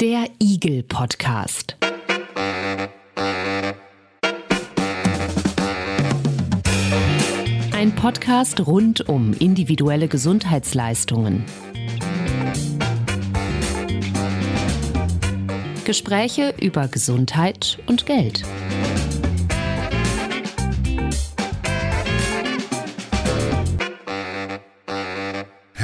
[0.00, 1.74] Der Igel Podcast.
[7.72, 11.46] Ein Podcast rund um individuelle Gesundheitsleistungen.
[15.86, 18.42] Gespräche über Gesundheit und Geld.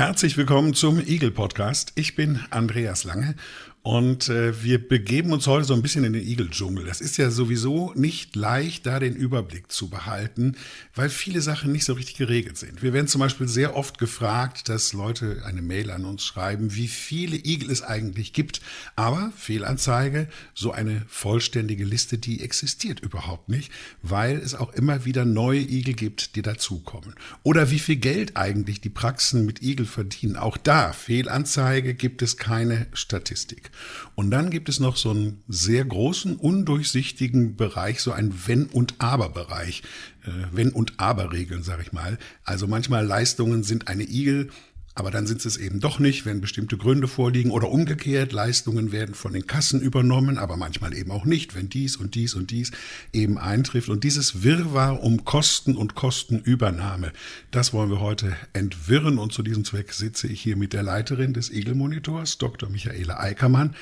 [0.03, 1.93] Herzlich willkommen zum Eagle Podcast.
[1.95, 3.37] Ich bin Andreas Lange
[3.85, 6.85] und äh, wir begeben uns heute so ein bisschen in den Igeldschungel.
[6.85, 10.55] Das ist ja sowieso nicht leicht, da den Überblick zu behalten,
[10.95, 12.85] weil viele Sachen nicht so richtig geregelt sind.
[12.85, 16.87] Wir werden zum Beispiel sehr oft gefragt, dass Leute eine Mail an uns schreiben, wie
[16.87, 18.61] viele Igel es eigentlich gibt.
[18.95, 25.25] Aber Fehlanzeige, so eine vollständige Liste, die existiert überhaupt nicht, weil es auch immer wieder
[25.25, 27.17] neue Igel gibt, die dazukommen.
[27.43, 30.37] Oder wie viel Geld eigentlich die Praxen mit Igel verdienen.
[30.37, 33.72] Auch da, Fehlanzeige, gibt es keine Statistik.
[34.15, 38.95] Und dann gibt es noch so einen sehr großen, undurchsichtigen Bereich, so ein Wenn- und
[38.99, 39.83] Aber-Bereich.
[40.25, 42.19] Äh, Wenn- und Aber-Regeln, sage ich mal.
[42.45, 44.51] Also manchmal Leistungen sind eine Igel,
[44.95, 49.15] aber dann sind es eben doch nicht, wenn bestimmte Gründe vorliegen oder umgekehrt, Leistungen werden
[49.15, 52.73] von den Kassen übernommen, aber manchmal eben auch nicht, wenn dies und dies und dies
[53.13, 53.89] eben eintrifft.
[53.89, 57.13] Und dieses Wirrwarr um Kosten und Kostenübernahme,
[57.51, 59.19] das wollen wir heute entwirren.
[59.19, 62.69] Und zu diesem Zweck sitze ich hier mit der Leiterin des Egel-Monitors, Dr.
[62.69, 63.75] Michaela Eickermann,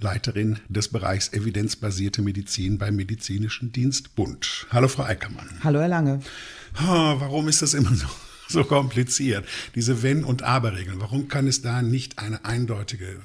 [0.00, 4.66] Leiterin des Bereichs evidenzbasierte Medizin beim Medizinischen Dienst Bund.
[4.70, 5.48] Hallo, Frau Eickermann.
[5.62, 6.20] Hallo, Herr Lange.
[6.80, 8.06] Oh, warum ist das immer so?
[8.48, 9.46] so kompliziert.
[9.74, 11.00] Diese Wenn- und Aber-Regeln.
[11.00, 13.20] Warum kann es da nicht eine eindeutige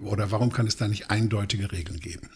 [0.00, 2.28] oder warum kann es da nicht eindeutige Regeln geben?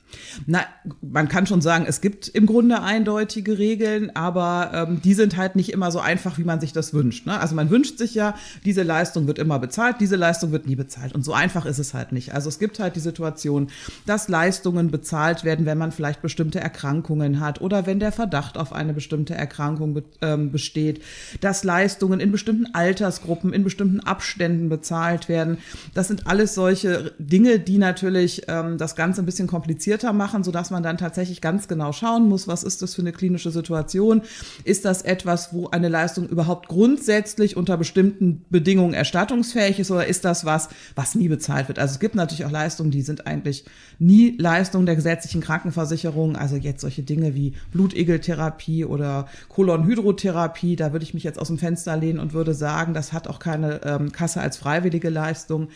[0.47, 0.64] Na,
[1.00, 5.55] man kann schon sagen, es gibt im Grunde eindeutige Regeln, aber ähm, die sind halt
[5.55, 7.27] nicht immer so einfach, wie man sich das wünscht.
[7.27, 7.39] Ne?
[7.39, 11.14] Also man wünscht sich ja, diese Leistung wird immer bezahlt, diese Leistung wird nie bezahlt.
[11.14, 12.34] Und so einfach ist es halt nicht.
[12.34, 13.70] Also es gibt halt die Situation,
[14.06, 18.72] dass Leistungen bezahlt werden, wenn man vielleicht bestimmte Erkrankungen hat oder wenn der Verdacht auf
[18.72, 21.03] eine bestimmte Erkrankung be ähm, besteht,
[21.41, 25.59] dass Leistungen in bestimmten Altersgruppen, in bestimmten Abständen bezahlt werden.
[25.94, 30.70] Das sind alles solche Dinge, die natürlich ähm, das Ganze ein bisschen komplizierter machen, sodass
[30.70, 34.22] man dann tatsächlich ganz genau schauen muss, was ist das für eine klinische Situation?
[34.64, 40.25] Ist das etwas, wo eine Leistung überhaupt grundsätzlich unter bestimmten Bedingungen erstattungsfähig ist oder ist
[40.25, 41.78] das was, was nie bezahlt wird?
[41.78, 43.64] Also es gibt natürlich auch Leistungen, die sind eigentlich
[43.98, 51.04] nie Leistungen der gesetzlichen Krankenversicherung, also jetzt solche Dinge wie Blutegeltherapie oder Kolonhydrotherapie, da würde
[51.04, 54.10] ich mich jetzt aus dem Fenster lehnen und würde sagen, das hat auch keine ähm,
[54.12, 55.69] Kasse als freiwillige Leistung.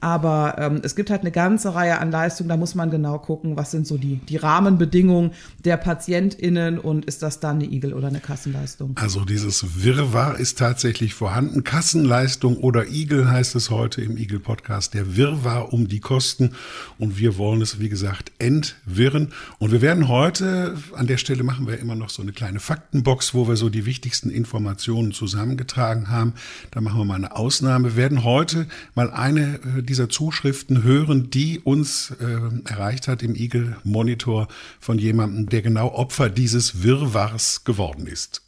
[0.00, 3.56] Aber ähm, es gibt halt eine ganze Reihe an Leistungen, da muss man genau gucken,
[3.56, 5.32] was sind so die, die Rahmenbedingungen
[5.64, 8.92] der PatientInnen und ist das dann eine Igel- oder eine Kassenleistung?
[8.94, 11.64] Also dieses Wirrwarr ist tatsächlich vorhanden.
[11.64, 14.94] Kassenleistung oder Igel heißt es heute im Igel-Podcast.
[14.94, 16.52] Der Wirrwarr um die Kosten
[16.98, 19.32] und wir wollen es, wie gesagt, entwirren.
[19.58, 23.34] Und wir werden heute, an der Stelle machen wir immer noch so eine kleine Faktenbox,
[23.34, 26.34] wo wir so die wichtigsten Informationen zusammengetragen haben.
[26.70, 27.96] Da machen wir mal eine Ausnahme.
[27.96, 33.22] Wir werden heute mal eine äh, dieser Zuschriften Nachrichten hören, die uns äh, erreicht hat
[33.22, 34.48] im Eagle Monitor
[34.80, 38.42] von jemandem, der genau Opfer dieses Wirrwarrs geworden ist.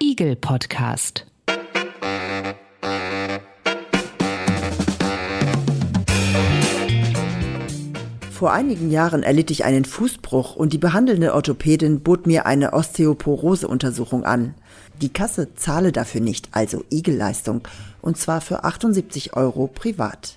[0.00, 1.26] Eagle Podcast.
[8.44, 14.24] Vor einigen Jahren erlitt ich einen Fußbruch und die behandelnde Orthopädin bot mir eine Osteoporose-Untersuchung
[14.24, 14.54] an.
[15.00, 17.66] Die Kasse zahle dafür nicht, also Igelleistung,
[18.02, 20.36] und zwar für 78 Euro privat.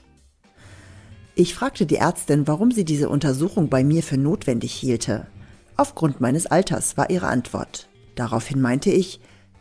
[1.35, 5.28] Ich fragte die Ärztin, warum sie diese Untersuchung bei mir für notwendig hielte.
[5.75, 7.89] Aufgrund meines Alters war ihre Antwort.
[8.16, 9.19] Daraufhin meinte ich,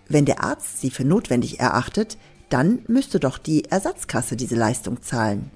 [0.09, 2.17] wenn der Arzt sie für notwendig erachtet,
[2.49, 5.51] dann müsste doch die Ersatzkasse diese Leistung zahlen.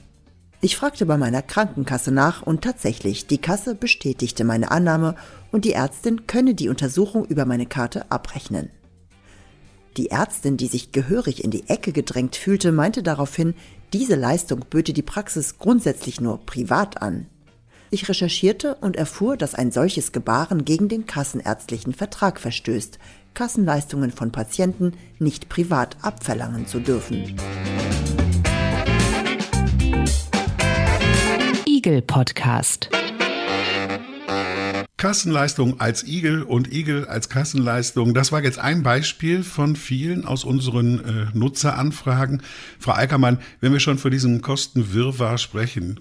[0.62, 5.15] Ich fragte bei meiner Krankenkasse nach und tatsächlich, die Kasse bestätigte meine Annahme
[5.53, 8.69] und die Ärztin könne die Untersuchung über meine Karte abrechnen.
[9.97, 13.54] Die Ärztin, die sich gehörig in die Ecke gedrängt fühlte, meinte daraufhin,
[13.94, 17.27] diese Leistung böte die Praxis grundsätzlich nur privat an.
[17.91, 22.98] Ich recherchierte und erfuhr, dass ein solches Gebaren gegen den kassenärztlichen Vertrag verstößt,
[23.34, 27.34] Kassenleistungen von Patienten nicht privat abverlangen zu dürfen.
[31.80, 32.91] Igel Podcast.
[34.98, 38.12] Kassenleistung als Igel und Igel als Kassenleistung.
[38.12, 42.42] Das war jetzt ein Beispiel von vielen aus unseren äh, Nutzeranfragen.
[42.78, 45.98] Frau Eickermann, wenn wir schon vor diesem Kostenwirrwarr sprechen,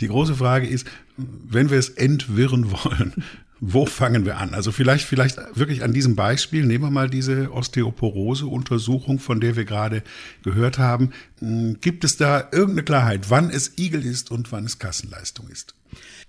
[0.00, 0.86] die große Frage ist,
[1.18, 3.24] wenn wir es entwirren wollen,
[3.64, 4.54] Wo fangen wir an?
[4.54, 6.66] Also vielleicht, vielleicht wirklich an diesem Beispiel.
[6.66, 10.02] Nehmen wir mal diese Osteoporose-Untersuchung, von der wir gerade
[10.42, 11.12] gehört haben.
[11.38, 15.76] Hm, gibt es da irgendeine Klarheit, wann es Igel ist und wann es Kassenleistung ist?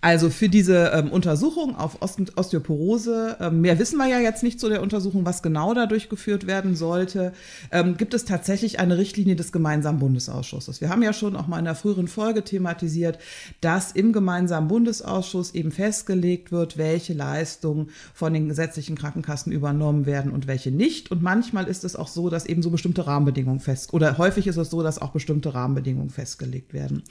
[0.04, 4.68] Also für diese ähm, Untersuchung auf Osteoporose, ähm, mehr wissen wir ja jetzt nicht zu
[4.68, 7.32] der Untersuchung, was genau da durchgeführt werden sollte,
[7.72, 10.82] ähm, gibt es tatsächlich eine Richtlinie des gemeinsamen Bundesausschusses.
[10.82, 13.18] Wir haben ja schon auch mal in der früheren Folge thematisiert,
[13.62, 20.34] dass im gemeinsamen Bundesausschuss eben festgelegt wird, welche Leistungen von den gesetzlichen Krankenkassen übernommen werden
[20.34, 21.12] und welche nicht.
[21.12, 24.58] Und manchmal ist es auch so, dass eben so bestimmte Rahmenbedingungen fest, oder häufig ist
[24.58, 27.04] es so, dass auch bestimmte Rahmenbedingungen festgelegt werden.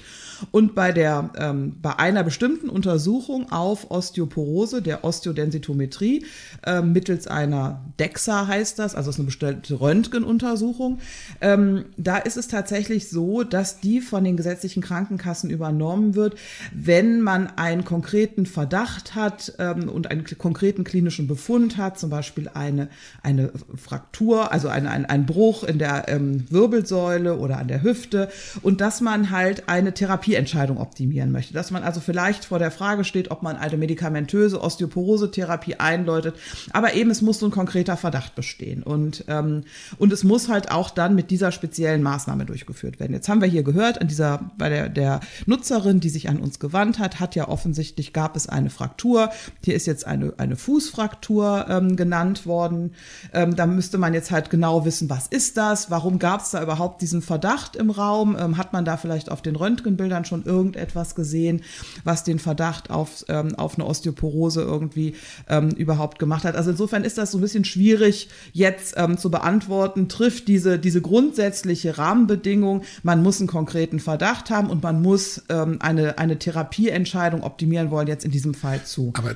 [0.50, 6.26] Und bei der, ähm, bei einer bestimmten Untersuchung auf Osteoporose, der Osteodensitometrie,
[6.66, 10.98] äh, mittels einer DEXA heißt das, also ist eine bestellte Röntgenuntersuchung.
[11.40, 16.34] Ähm, da ist es tatsächlich so, dass die von den gesetzlichen Krankenkassen übernommen wird,
[16.74, 22.50] wenn man einen konkreten Verdacht hat ähm, und einen konkreten klinischen Befund hat, zum Beispiel
[22.52, 22.88] eine,
[23.22, 28.28] eine Fraktur, also ein, ein, ein Bruch in der ähm, Wirbelsäule oder an der Hüfte
[28.62, 33.04] und dass man halt eine Therapieentscheidung optimieren möchte, dass man also vielleicht vor der Frage
[33.04, 36.34] steht, ob man eine medikamentöse Osteoporose-Therapie einläutet.
[36.72, 38.82] Aber eben, es muss so ein konkreter Verdacht bestehen.
[38.82, 39.62] Und, ähm,
[39.98, 43.12] und es muss halt auch dann mit dieser speziellen Maßnahme durchgeführt werden.
[43.12, 46.58] Jetzt haben wir hier gehört, an dieser, bei der, der Nutzerin, die sich an uns
[46.58, 49.30] gewandt hat, hat ja offensichtlich gab es eine Fraktur.
[49.64, 52.94] Hier ist jetzt eine, eine Fußfraktur ähm, genannt worden.
[53.32, 55.90] Ähm, da müsste man jetzt halt genau wissen, was ist das?
[55.90, 58.36] Warum gab es da überhaupt diesen Verdacht im Raum?
[58.38, 61.62] Ähm, hat man da vielleicht auf den Röntgenbildern schon irgendetwas gesehen,
[62.04, 65.16] was den Verdacht Verdacht auf, ähm, auf eine Osteoporose irgendwie
[65.48, 66.54] ähm, überhaupt gemacht hat.
[66.54, 70.08] Also insofern ist das so ein bisschen schwierig jetzt ähm, zu beantworten.
[70.08, 75.78] Trifft diese, diese grundsätzliche Rahmenbedingung, man muss einen konkreten Verdacht haben und man muss ähm,
[75.80, 79.12] eine, eine Therapieentscheidung optimieren wollen, jetzt in diesem Fall zu.
[79.14, 79.34] Aber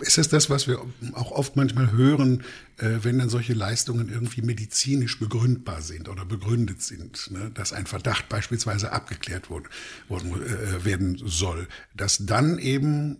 [0.00, 0.78] ist es das, was wir
[1.14, 2.42] auch oft manchmal hören,
[2.78, 8.28] wenn dann solche Leistungen irgendwie medizinisch begründbar sind oder begründet sind, ne, dass ein Verdacht
[8.28, 9.68] beispielsweise abgeklärt worden,
[10.08, 13.18] worden äh, werden soll, dass dann eben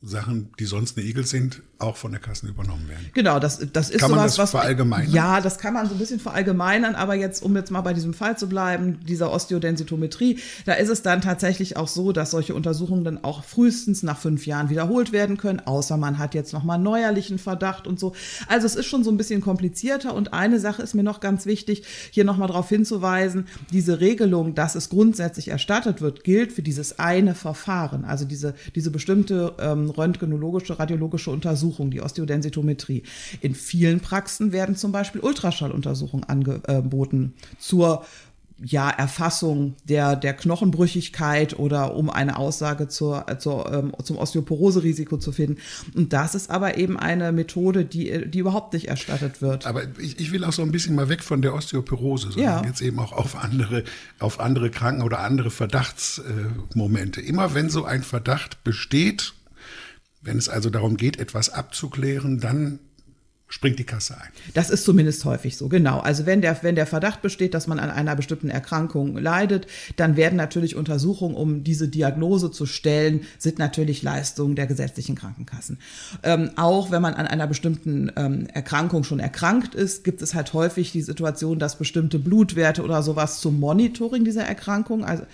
[0.00, 3.10] Sachen, die sonst eine Igel sind, auch von der Kasse übernommen werden.
[3.14, 4.50] Genau, das, das ist kann sowas, man das was.
[4.50, 5.12] verallgemeinern?
[5.12, 8.14] Ja, das kann man so ein bisschen verallgemeinern, aber jetzt, um jetzt mal bei diesem
[8.14, 13.04] Fall zu bleiben, dieser Osteodensitometrie, da ist es dann tatsächlich auch so, dass solche Untersuchungen
[13.04, 17.38] dann auch frühestens nach fünf Jahren wiederholt werden können, außer man hat jetzt nochmal neuerlichen
[17.38, 18.12] Verdacht und so.
[18.46, 21.46] Also es ist schon so ein bisschen komplizierter und eine Sache ist mir noch ganz
[21.46, 26.98] wichtig, hier nochmal darauf hinzuweisen, diese Regelung, dass es grundsätzlich erstattet wird, gilt für dieses
[26.98, 33.02] eine Verfahren, also diese, diese bestimmte ähm, röntgenologische, radiologische Untersuchung, die Osteodensitometrie.
[33.40, 38.04] In vielen Praxen werden zum Beispiel Ultraschalluntersuchungen angeboten zur
[38.62, 45.32] ja, Erfassung der, der Knochenbrüchigkeit oder um eine Aussage zur, zur, ähm, zum Osteoporoserisiko zu
[45.32, 45.60] finden.
[45.94, 49.66] Und das ist aber eben eine Methode, die, die überhaupt nicht erstattet wird.
[49.66, 52.66] Aber ich, ich will auch so ein bisschen mal weg von der Osteoporose, sondern ja.
[52.66, 53.84] jetzt eben auch auf andere,
[54.18, 57.20] auf andere Kranken oder andere Verdachtsmomente.
[57.20, 59.32] Immer wenn so ein Verdacht besteht,
[60.20, 62.78] wenn es also darum geht, etwas abzuklären, dann
[63.50, 64.28] springt die Kasse ein.
[64.54, 65.98] Das ist zumindest häufig so, genau.
[65.98, 70.16] Also wenn der, wenn der Verdacht besteht, dass man an einer bestimmten Erkrankung leidet, dann
[70.16, 75.78] werden natürlich Untersuchungen, um diese Diagnose zu stellen, sind natürlich Leistungen der gesetzlichen Krankenkassen.
[76.22, 80.52] Ähm, auch wenn man an einer bestimmten ähm, Erkrankung schon erkrankt ist, gibt es halt
[80.52, 85.24] häufig die Situation, dass bestimmte Blutwerte oder sowas zum Monitoring dieser Erkrankung, also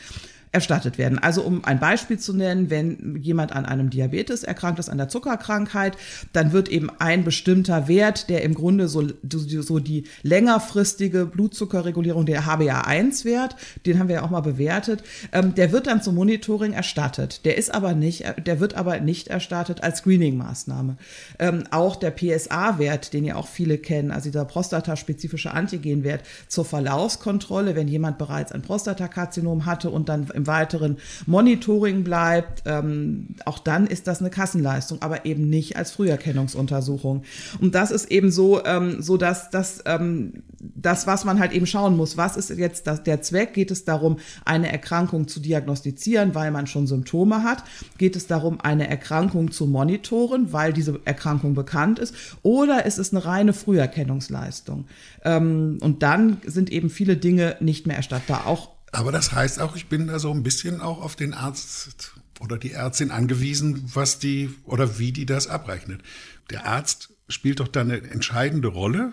[0.57, 1.19] erstattet werden.
[1.19, 5.11] Also um ein Beispiel zu nennen, wenn jemand an einem Diabetes erkrankt ist, an der
[5.11, 5.99] Zuckerkrankheit,
[6.33, 12.45] dann wird eben ein bestimmter Wert, der im Grunde so, so die längerfristige Blutzuckerregulierung, der
[12.45, 17.45] HbA1-Wert, den haben wir ja auch mal bewertet, ähm, der wird dann zum Monitoring erstattet.
[17.45, 20.97] Der ist aber nicht, der wird aber nicht erstattet als Screening-Maßnahme.
[21.39, 27.77] Ähm, auch der PSA-Wert, den ja auch viele kennen, also dieser prostataspezifische Antigenwert zur Verlaufskontrolle,
[27.77, 33.87] wenn jemand bereits ein Prostatakarzinom hatte und dann im weiteren Monitoring bleibt, ähm, auch dann
[33.87, 37.23] ist das eine Kassenleistung, aber eben nicht als Früherkennungsuntersuchung.
[37.61, 41.67] Und das ist eben so, ähm, so dass das, ähm, das, was man halt eben
[41.67, 43.55] schauen muss, was ist jetzt das, der Zweck?
[43.55, 47.65] Geht es darum, eine Erkrankung zu diagnostizieren, weil man schon Symptome hat?
[47.99, 52.15] Geht es darum, eine Erkrankung zu monitoren, weil diese Erkrankung bekannt ist?
[52.43, 54.87] Oder ist es eine reine Früherkennungsleistung?
[55.25, 58.47] Ähm, und dann sind eben viele Dinge nicht mehr erstattbar.
[58.47, 62.15] Auch aber das heißt auch, ich bin da so ein bisschen auch auf den Arzt
[62.41, 66.01] oder die Ärztin angewiesen, was die oder wie die das abrechnet.
[66.49, 69.13] Der Arzt spielt doch da eine entscheidende Rolle,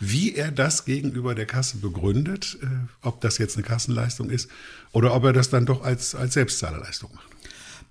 [0.00, 2.66] wie er das gegenüber der Kasse begründet, äh,
[3.00, 4.50] ob das jetzt eine Kassenleistung ist
[4.92, 7.37] oder ob er das dann doch als, als Selbstzahlerleistung macht.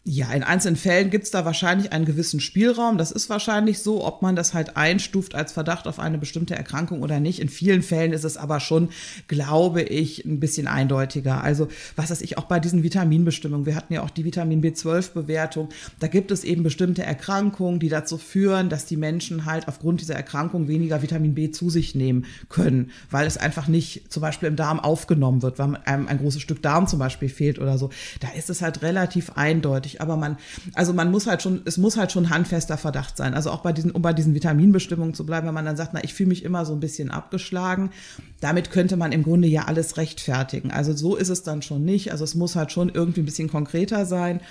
[0.10, 2.98] Ja, in einzelnen Fällen gibt es da wahrscheinlich einen gewissen Spielraum.
[2.98, 7.02] Das ist wahrscheinlich so, ob man das halt einstuft als Verdacht auf eine bestimmte Erkrankung
[7.02, 7.42] oder nicht.
[7.42, 8.88] In vielen Fällen ist es aber schon,
[9.28, 11.44] glaube ich, ein bisschen eindeutiger.
[11.44, 13.66] Also, was weiß ich, auch bei diesen Vitaminbestimmungen.
[13.66, 15.68] Wir hatten ja auch die Vitamin B12-Bewertung.
[16.00, 20.16] Da gibt es eben bestimmte Erkrankungen, die dazu führen, dass die Menschen halt aufgrund dieser
[20.16, 24.56] Erkrankung weniger Vitamin B zu sich nehmen können, weil es einfach nicht zum Beispiel im
[24.56, 27.90] Darm aufgenommen wird, weil einem ein großes Stück Darm zum Beispiel fehlt oder so.
[28.22, 30.38] Da ist es halt relativ eindeutig aber man,
[30.74, 33.34] also man muss halt schon, es muss halt schon handfester Verdacht sein.
[33.34, 36.04] Also auch bei diesen, um bei diesen Vitaminbestimmungen zu bleiben, wenn man dann sagt, na,
[36.04, 37.92] ich fühle mich immer so ein bisschen abgeschlagen,
[38.40, 40.72] damit könnte man im Grunde ja alles rechtfertigen.
[40.72, 42.12] Also so ist es dann schon nicht.
[42.12, 44.42] Also es muss halt schon irgendwie ein bisschen konkreter sein.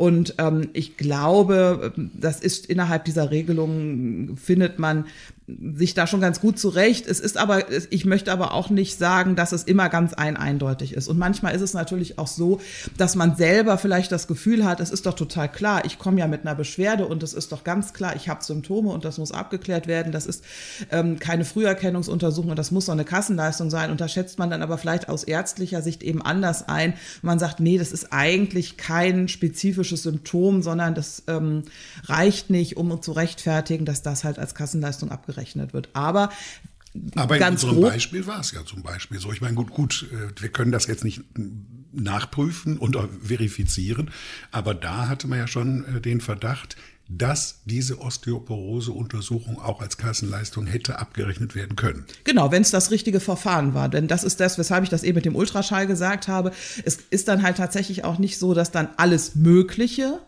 [0.00, 5.04] Und ähm, ich glaube, das ist innerhalb dieser Regelung findet man
[5.74, 7.06] sich da schon ganz gut zurecht.
[7.06, 10.94] Es ist aber, ich möchte aber auch nicht sagen, dass es immer ganz ein eindeutig
[10.94, 11.08] ist.
[11.08, 12.60] Und manchmal ist es natürlich auch so,
[12.96, 16.26] dass man selber vielleicht das Gefühl hat, es ist doch total klar, ich komme ja
[16.26, 19.32] mit einer Beschwerde und es ist doch ganz klar, ich habe Symptome und das muss
[19.32, 20.12] abgeklärt werden.
[20.12, 20.44] Das ist
[20.90, 23.90] ähm, keine Früherkennungsuntersuchung und das muss so eine Kassenleistung sein.
[23.90, 26.94] Und da schätzt man dann aber vielleicht aus ärztlicher Sicht eben anders ein.
[27.22, 31.62] Man sagt, nee, das ist eigentlich kein spezifisches Symptom, sondern das ähm,
[32.04, 35.88] reicht nicht, um zu rechtfertigen, dass das halt als Kassenleistung abgerechnet gerechnet wird.
[35.92, 36.30] Aber
[37.14, 39.32] aber in unserem grob, Beispiel war es ja zum Beispiel so.
[39.32, 41.22] Ich meine, gut, gut, äh, wir können das jetzt nicht
[41.92, 44.10] nachprüfen und verifizieren,
[44.50, 46.74] aber da hatte man ja schon äh, den Verdacht,
[47.10, 52.04] dass diese Osteoporose-Untersuchung auch als Kassenleistung hätte abgerechnet werden können.
[52.22, 53.88] Genau, wenn es das richtige Verfahren war.
[53.88, 56.52] Denn das ist das, weshalb ich das eben mit dem Ultraschall gesagt habe.
[56.84, 60.20] Es ist dann halt tatsächlich auch nicht so, dass dann alles Mögliche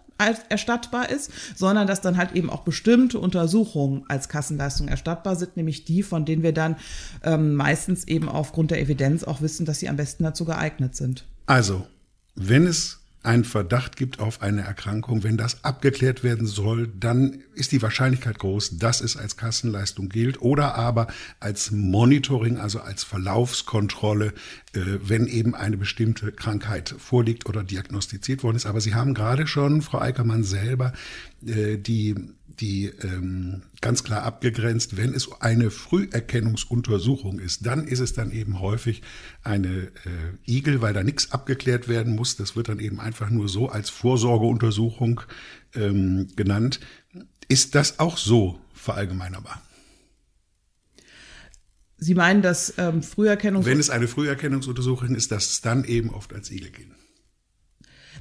[0.49, 5.85] erstattbar ist, sondern dass dann halt eben auch bestimmte Untersuchungen als Kassenleistung erstattbar sind, nämlich
[5.85, 6.77] die, von denen wir dann
[7.25, 11.27] ähm, meistens eben aufgrund der Evidenz auch wissen, dass sie am besten dazu geeignet sind.
[11.47, 11.87] Also,
[12.37, 17.71] wenn es einen Verdacht gibt auf eine Erkrankung, wenn das abgeklärt werden soll, dann ist
[17.71, 21.07] die Wahrscheinlichkeit groß, dass es als Kassenleistung gilt oder aber
[21.39, 24.33] als Monitoring, also als Verlaufskontrolle,
[24.73, 28.67] äh, wenn eben eine bestimmte Krankheit vorliegt oder diagnostiziert worden ist.
[28.67, 30.93] Aber Sie haben gerade schon, Frau Eickermann selber,
[31.47, 32.17] äh, die
[32.63, 38.61] die ähm, ganz klar abgegrenzt, wenn es eine Früherkennungsuntersuchung ist, dann ist es dann eben
[38.61, 39.03] häufig
[39.43, 39.91] eine äh,
[40.47, 42.37] Igel, weil da nichts abgeklärt werden muss.
[42.37, 45.23] Das wird dann eben einfach nur so als Vorsorgeuntersuchung
[45.75, 46.79] ähm, genannt.
[47.49, 49.61] Ist das auch so verallgemeinerbar?
[51.99, 53.67] Sie meinen, dass ähm, Früherkennungs...
[53.67, 56.89] Wenn es eine Früherkennungsuntersuchung ist, dass es dann eben oft als Igel gilt.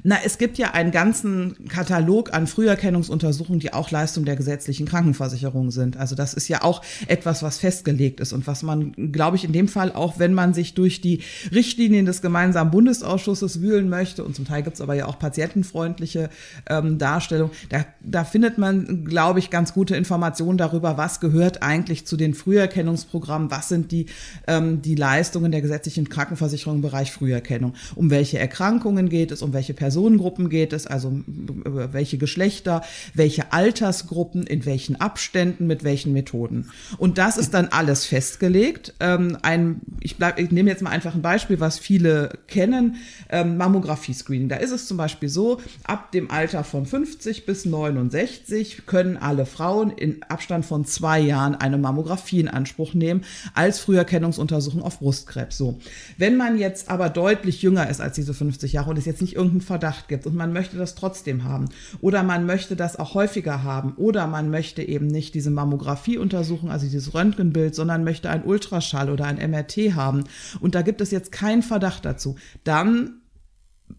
[0.03, 5.70] Na, es gibt ja einen ganzen Katalog an Früherkennungsuntersuchungen, die auch Leistung der gesetzlichen Krankenversicherung
[5.70, 5.98] sind.
[5.98, 9.53] Also das ist ja auch etwas, was festgelegt ist und was man, glaube ich, in
[9.53, 11.22] dem Fall auch, wenn man sich durch die
[11.53, 16.29] Richtlinien des gemeinsamen Bundesausschusses wühlen möchte, und zum Teil gibt es aber ja auch patientenfreundliche
[16.67, 22.08] ähm, Darstellung, da, da findet man, glaube ich, ganz gute Informationen darüber, was gehört eigentlich
[22.08, 24.08] zu den Früherkennungsprogrammen, was sind die,
[24.48, 29.53] ähm, die Leistungen der gesetzlichen Krankenversicherung im Bereich Früherkennung, um welche Erkrankungen geht es, um
[29.53, 32.81] welche Personen Personengruppen geht es, also welche Geschlechter,
[33.13, 36.69] welche Altersgruppen, in welchen Abständen, mit welchen Methoden.
[36.98, 38.93] Und das ist dann alles festgelegt.
[39.01, 42.95] Ähm, ein, ich, ich nehme jetzt mal einfach ein Beispiel, was viele kennen,
[43.29, 44.48] ähm, Mammographie-Screening.
[44.48, 49.45] Da ist es zum Beispiel so, ab dem Alter von 50 bis 69 können alle
[49.45, 55.57] Frauen in Abstand von zwei Jahren eine Mammographie in Anspruch nehmen als Früherkennungsuntersuchung auf Brustkrebs.
[55.57, 55.79] So.
[56.17, 59.36] Wenn man jetzt aber deutlich jünger ist als diese 50 Jahre und es jetzt nicht
[59.36, 61.69] irgendein Verdacht gibt und man möchte das trotzdem haben
[62.01, 66.85] oder man möchte das auch häufiger haben oder man möchte eben nicht diese Mammographieuntersuchung, also
[66.85, 70.25] dieses Röntgenbild, sondern möchte ein Ultraschall oder ein MRT haben
[70.59, 73.21] und da gibt es jetzt keinen Verdacht dazu, dann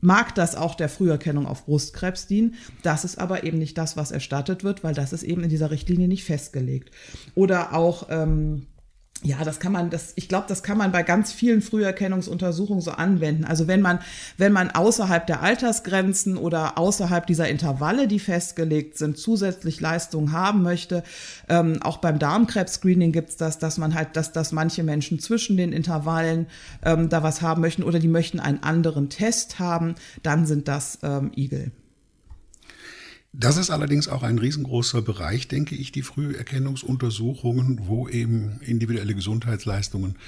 [0.00, 2.54] mag das auch der Früherkennung auf Brustkrebs dienen.
[2.82, 5.70] Das ist aber eben nicht das, was erstattet wird, weil das ist eben in dieser
[5.70, 6.92] Richtlinie nicht festgelegt.
[7.34, 8.68] Oder auch ähm,
[9.24, 12.90] ja, das kann man, das, ich glaube, das kann man bei ganz vielen Früherkennungsuntersuchungen so
[12.90, 13.44] anwenden.
[13.44, 14.00] Also wenn man,
[14.36, 20.62] wenn man außerhalb der Altersgrenzen oder außerhalb dieser Intervalle, die festgelegt sind, zusätzlich Leistungen haben
[20.62, 21.04] möchte,
[21.48, 25.72] ähm, auch beim Darmkrebs-Screening gibt's das, dass man halt, dass, dass manche Menschen zwischen den
[25.72, 26.46] Intervallen
[26.84, 30.98] ähm, da was haben möchten oder die möchten einen anderen Test haben, dann sind das
[31.02, 31.70] ähm, Igel.
[33.34, 40.18] Das ist allerdings auch ein riesengroßer Bereich, denke ich, die Früherkennungsuntersuchungen, wo eben individuelle Gesundheitsleistungen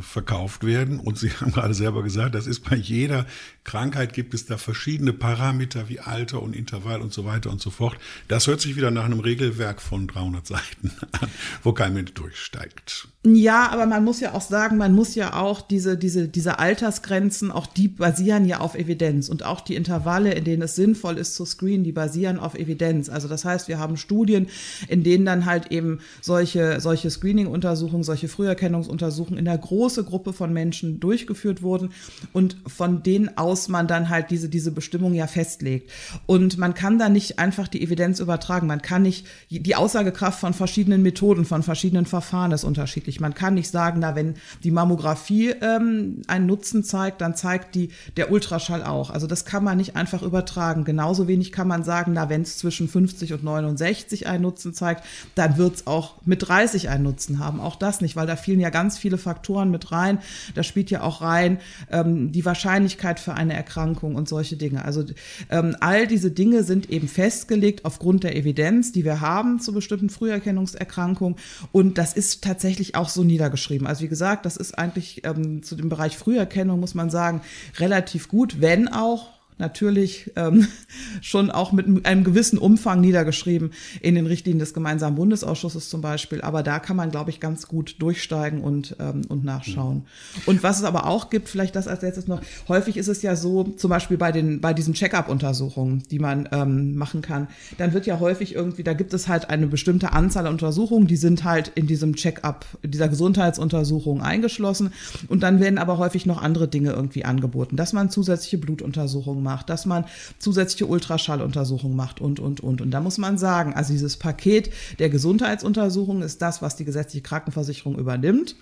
[0.00, 1.00] verkauft werden.
[1.00, 3.26] Und Sie haben gerade selber gesagt, das ist bei jeder
[3.64, 7.70] Krankheit gibt es da verschiedene Parameter wie Alter und Intervall und so weiter und so
[7.70, 7.96] fort.
[8.26, 11.28] Das hört sich wieder nach einem Regelwerk von 300 Seiten an,
[11.62, 13.08] wo kein Mensch durchsteigt.
[13.22, 17.52] Ja, aber man muss ja auch sagen, man muss ja auch diese, diese, diese Altersgrenzen,
[17.52, 21.34] auch die basieren ja auf Evidenz und auch die Intervalle, in denen es sinnvoll ist
[21.34, 23.10] zu screenen, die basieren auf Evidenz.
[23.10, 24.48] Also das heißt, wir haben Studien,
[24.88, 30.52] in denen dann halt eben solche, solche Screening-Untersuchungen, solche Früherkennungsuntersuchungen in der große Gruppe von
[30.52, 31.90] Menschen durchgeführt wurden
[32.32, 35.90] und von denen aus man dann halt diese, diese Bestimmung ja festlegt.
[36.26, 38.66] Und man kann da nicht einfach die Evidenz übertragen.
[38.66, 43.20] Man kann nicht, die Aussagekraft von verschiedenen Methoden, von verschiedenen Verfahren ist unterschiedlich.
[43.20, 47.90] Man kann nicht sagen, na, wenn die Mammographie ähm, einen Nutzen zeigt, dann zeigt die
[48.16, 49.10] der Ultraschall auch.
[49.10, 50.84] Also das kann man nicht einfach übertragen.
[50.84, 55.04] Genauso wenig kann man sagen, na, wenn es zwischen 50 und 69 einen Nutzen zeigt,
[55.34, 57.60] dann wird es auch mit 30 einen Nutzen haben.
[57.60, 60.18] Auch das nicht, weil da fielen ja ganz viele Faktoren Faktoren mit rein.
[60.54, 61.58] Da spielt ja auch rein
[61.90, 64.84] ähm, die Wahrscheinlichkeit für eine Erkrankung und solche Dinge.
[64.84, 65.04] Also
[65.50, 70.08] ähm, all diese Dinge sind eben festgelegt aufgrund der Evidenz, die wir haben zu bestimmten
[70.08, 71.36] Früherkennungserkrankungen.
[71.72, 73.86] Und das ist tatsächlich auch so niedergeschrieben.
[73.86, 77.40] Also wie gesagt, das ist eigentlich ähm, zu dem Bereich Früherkennung, muss man sagen,
[77.78, 80.66] relativ gut, wenn auch natürlich ähm,
[81.20, 86.40] schon auch mit einem gewissen Umfang niedergeschrieben in den Richtlinien des gemeinsamen Bundesausschusses zum Beispiel.
[86.40, 90.04] Aber da kann man, glaube ich, ganz gut durchsteigen und, ähm, und nachschauen.
[90.46, 93.36] Und was es aber auch gibt, vielleicht das als letztes noch, häufig ist es ja
[93.36, 97.48] so, zum Beispiel bei den, bei diesen Check-up-Untersuchungen, die man ähm, machen kann,
[97.78, 101.16] dann wird ja häufig irgendwie, da gibt es halt eine bestimmte Anzahl an Untersuchungen, die
[101.16, 104.92] sind halt in diesem Check-up, dieser Gesundheitsuntersuchung eingeschlossen.
[105.28, 109.49] Und dann werden aber häufig noch andere Dinge irgendwie angeboten, dass man zusätzliche Blutuntersuchungen macht
[109.50, 110.04] macht, dass man
[110.38, 112.80] zusätzliche Ultraschalluntersuchungen macht und, und, und.
[112.80, 117.22] Und da muss man sagen, also dieses Paket der Gesundheitsuntersuchungen ist das, was die gesetzliche
[117.22, 118.54] Krankenversicherung übernimmt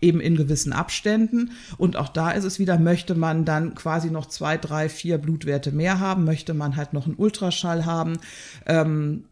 [0.00, 1.52] eben in gewissen Abständen.
[1.78, 5.72] Und auch da ist es wieder, möchte man dann quasi noch zwei, drei, vier Blutwerte
[5.72, 8.18] mehr haben, möchte man halt noch einen Ultraschall haben.
[8.66, 9.24] Ähm,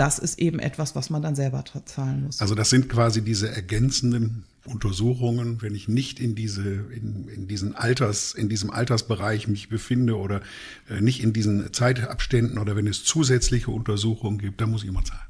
[0.00, 2.40] das ist eben etwas, was man dann selber zahlen muss.
[2.40, 7.74] Also das sind quasi diese ergänzenden Untersuchungen, wenn ich nicht in diese, in, in diesen
[7.74, 10.40] Alters, in diesem Altersbereich mich befinde oder
[10.88, 15.04] äh, nicht in diesen Zeitabständen oder wenn es zusätzliche Untersuchungen gibt, dann muss ich immer
[15.04, 15.20] zahlen.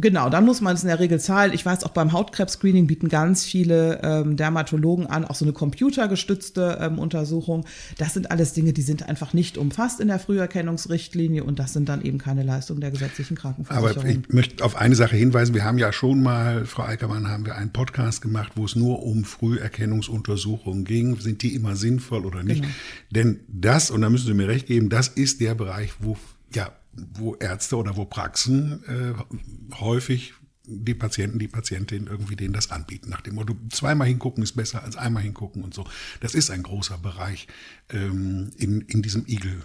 [0.00, 1.52] Genau, dann muss man es in der Regel zahlen.
[1.52, 6.78] Ich weiß, auch beim Hautkrebs-Screening bieten ganz viele ähm, Dermatologen an, auch so eine computergestützte
[6.80, 7.64] ähm, Untersuchung.
[7.96, 11.88] Das sind alles Dinge, die sind einfach nicht umfasst in der Früherkennungsrichtlinie und das sind
[11.88, 13.98] dann eben keine Leistungen der gesetzlichen Krankenversicherung.
[13.98, 15.52] Aber ich möchte auf eine Sache hinweisen.
[15.52, 19.02] Wir haben ja schon mal, Frau Eickermann, haben wir einen Podcast gemacht, wo es nur
[19.02, 21.18] um Früherkennungsuntersuchungen ging.
[21.18, 22.62] Sind die immer sinnvoll oder nicht?
[22.62, 22.74] Genau.
[23.10, 26.16] Denn das, und da müssen Sie mir recht geben, das ist der Bereich, wo
[26.54, 26.70] ja
[27.14, 30.34] wo Ärzte oder wo Praxen äh, häufig
[30.68, 33.08] die Patienten, die Patientinnen irgendwie denen das anbieten.
[33.08, 35.86] Nach dem Motto, zweimal hingucken ist besser als einmal hingucken und so.
[36.20, 37.48] Das ist ein großer Bereich
[37.90, 39.62] ähm, in, in diesem Igel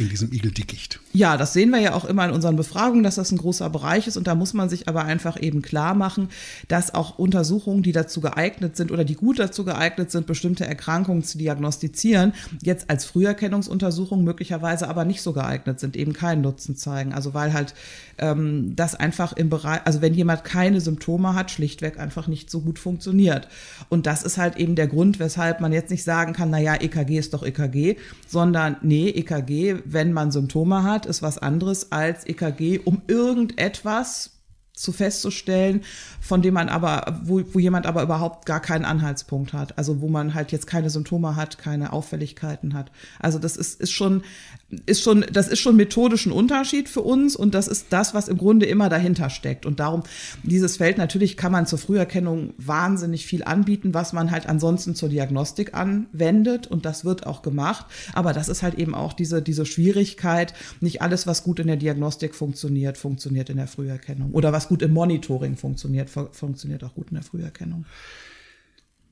[0.00, 1.00] in diesem Igeldickicht.
[1.12, 4.06] Ja, das sehen wir ja auch immer in unseren Befragungen, dass das ein großer Bereich
[4.06, 4.16] ist.
[4.16, 6.28] Und da muss man sich aber einfach eben klar machen,
[6.68, 11.22] dass auch Untersuchungen, die dazu geeignet sind oder die gut dazu geeignet sind, bestimmte Erkrankungen
[11.24, 17.12] zu diagnostizieren, jetzt als Früherkennungsuntersuchung möglicherweise aber nicht so geeignet sind, eben keinen Nutzen zeigen.
[17.12, 17.74] Also weil halt
[18.18, 22.60] ähm, das einfach im Bereich, also wenn jemand keine Symptome hat, schlichtweg einfach nicht so
[22.60, 23.48] gut funktioniert.
[23.88, 26.74] Und das ist halt eben der Grund, weshalb man jetzt nicht sagen kann, na ja,
[26.74, 32.26] EKG ist doch EKG, sondern nee, EKG wenn man Symptome hat, ist was anderes als
[32.26, 34.38] EKG, um irgendetwas
[34.78, 35.82] zu festzustellen,
[36.20, 39.76] von dem man aber, wo, wo jemand aber überhaupt gar keinen Anhaltspunkt hat.
[39.76, 42.92] Also wo man halt jetzt keine Symptome hat, keine Auffälligkeiten hat.
[43.18, 44.22] Also das ist, ist schon,
[44.84, 48.28] ist schon, das ist schon methodisch ein Unterschied für uns und das ist das, was
[48.28, 49.64] im Grunde immer dahinter steckt.
[49.64, 50.02] Und darum,
[50.42, 55.08] dieses Feld, natürlich kann man zur Früherkennung wahnsinnig viel anbieten, was man halt ansonsten zur
[55.08, 57.86] Diagnostik anwendet und das wird auch gemacht.
[58.12, 60.52] Aber das ist halt eben auch diese, diese Schwierigkeit.
[60.80, 64.32] Nicht alles, was gut in der Diagnostik funktioniert, funktioniert in der Früherkennung.
[64.32, 67.86] Oder was gut im Monitoring funktioniert, funktioniert auch gut in der Früherkennung.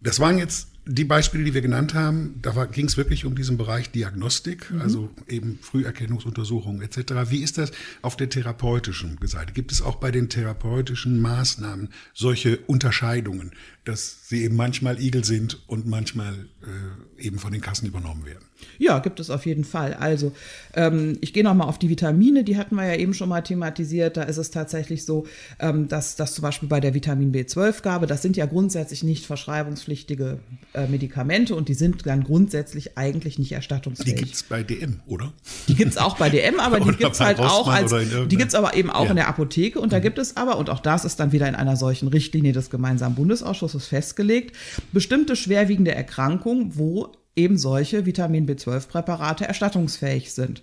[0.02, 2.36] Das waren jetzt die Beispiele, die wir genannt haben.
[2.40, 4.80] Da ging es wirklich um diesen Bereich Diagnostik, mhm.
[4.80, 7.30] also eben Früherkennungsuntersuchungen etc.
[7.30, 7.72] Wie ist das
[8.02, 9.52] auf der therapeutischen Seite?
[9.52, 13.50] Gibt es auch bei den therapeutischen Maßnahmen solche Unterscheidungen,
[13.84, 18.44] dass sie eben manchmal Igel sind und manchmal äh, eben von den Kassen übernommen werden?
[18.78, 19.94] Ja, gibt es auf jeden Fall.
[19.94, 20.32] Also
[20.74, 24.16] ähm, ich gehe nochmal auf die Vitamine, die hatten wir ja eben schon mal thematisiert.
[24.16, 25.26] Da ist es tatsächlich so,
[25.58, 30.38] ähm, dass das zum Beispiel bei der Vitamin B12-Gabe, das sind ja grundsätzlich nicht verschreibungspflichtige
[30.74, 34.14] äh, Medikamente und die sind dann grundsätzlich eigentlich nicht erstattungsfähig.
[34.16, 35.32] Die gibt's bei DM, oder?
[35.68, 38.26] Die gibt's auch bei DM, aber die gibt's bei halt auch Rossmann als, in irgendeiner-
[38.26, 39.10] die gibt's aber eben auch Ja.
[39.10, 41.54] in der Apotheke und da gibt es aber, und auch das ist dann wieder in
[41.54, 44.56] einer solchen Richtlinie des gemeinsamen Bundesausschusses festgelegt,
[44.92, 47.05] bestimmte schwerwiegende Erkrankungen, wo
[47.36, 50.62] eben solche Vitamin B12-Präparate erstattungsfähig sind.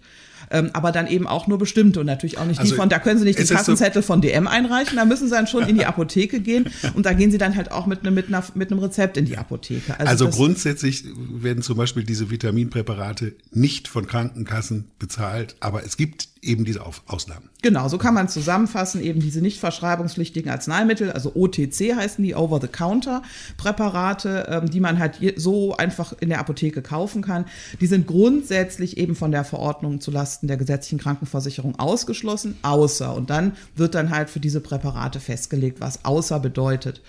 [0.51, 2.99] Ähm, aber dann eben auch nur bestimmte und natürlich auch nicht Also, die von, da
[2.99, 5.67] können Sie nicht den ist so- Kassenzettel von DM einreichen, da müssen Sie dann schon
[5.69, 8.43] in die Apotheke gehen und da gehen Sie dann halt auch mit, einem mit, einer,
[8.53, 9.97] mit einem Rezept in die Apotheke.
[9.99, 16.27] Also das- grundsätzlich werden zum Beispiel diese Vitaminpräparate nicht von Krankenkassen bezahlt, aber es gibt
[16.43, 17.49] eben diese Auf Ausnahmen.
[17.61, 24.47] Genau, so kann man zusammenfassen, eben diese nicht verschreibungspflichtigen Arzneimittel, also OTC heißen die, Over-the-Counter-Präparate,
[24.49, 27.45] ähm, die man halt so einfach in der Apotheke kaufen kann.
[27.79, 33.15] Die sind grundsätzlich eben von der Verordnung zulasten der gesetzlichen Krankenversicherung ausgeschlossen, außer.
[33.15, 37.01] Und dann wird dann halt für diese Präparate festgelegt, was außer bedeutet.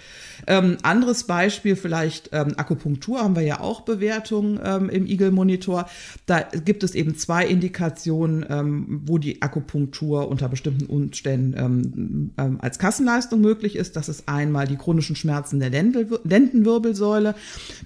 [0.46, 5.88] Ähm, anderes Beispiel vielleicht ähm, Akupunktur haben wir ja auch Bewertungen ähm, im Eagle Monitor.
[6.26, 12.58] Da gibt es eben zwei Indikationen, ähm, wo die Akupunktur unter bestimmten Umständen ähm, ähm,
[12.60, 13.96] als Kassenleistung möglich ist.
[13.96, 17.34] Das ist einmal die chronischen Schmerzen der Lendenwirbelsäule,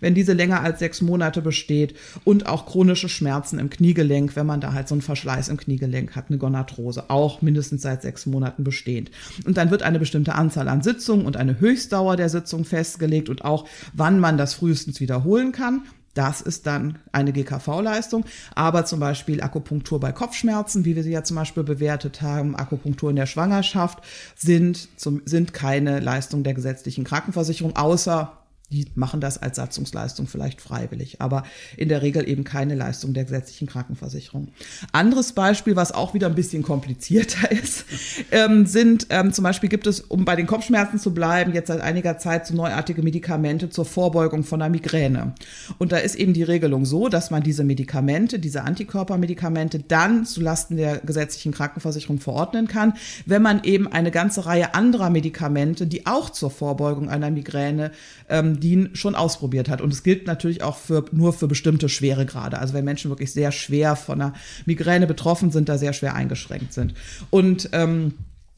[0.00, 4.60] wenn diese länger als sechs Monate besteht und auch chronische Schmerzen im Kniegelenk, wenn man
[4.60, 8.64] da halt so einen Verschleiß im Kniegelenk hat, eine Gonarthrose, auch mindestens seit sechs Monaten
[8.64, 9.10] bestehend.
[9.44, 13.44] Und dann wird eine bestimmte Anzahl an Sitzungen und eine Höchstdauer der Sitzung festgelegt und
[13.44, 15.82] auch wann man das frühestens wiederholen kann.
[16.14, 18.24] Das ist dann eine GKV-Leistung.
[18.54, 23.10] Aber zum Beispiel Akupunktur bei Kopfschmerzen, wie wir sie ja zum Beispiel bewertet haben, Akupunktur
[23.10, 24.00] in der Schwangerschaft,
[24.34, 28.37] sind, zum, sind keine Leistung der gesetzlichen Krankenversicherung, außer
[28.70, 31.44] die machen das als Satzungsleistung vielleicht freiwillig, aber
[31.78, 34.48] in der Regel eben keine Leistung der gesetzlichen Krankenversicherung.
[34.92, 37.86] Anderes Beispiel, was auch wieder ein bisschen komplizierter ist,
[38.30, 41.80] ähm, sind ähm, zum Beispiel gibt es, um bei den Kopfschmerzen zu bleiben, jetzt seit
[41.80, 45.34] einiger Zeit so neuartige Medikamente zur Vorbeugung von einer Migräne.
[45.78, 50.76] Und da ist eben die Regelung so, dass man diese Medikamente, diese Antikörpermedikamente dann zulasten
[50.76, 52.92] der gesetzlichen Krankenversicherung verordnen kann,
[53.24, 57.92] wenn man eben eine ganze Reihe anderer Medikamente, die auch zur Vorbeugung einer Migräne
[58.28, 59.80] ähm, dienen, schon ausprobiert hat.
[59.80, 62.58] Und es gilt natürlich auch für, nur für bestimmte Schweregrade.
[62.58, 64.34] Also wenn Menschen wirklich sehr schwer von einer
[64.66, 66.94] Migräne betroffen sind, da sehr schwer eingeschränkt sind.
[67.30, 68.14] Und ähm,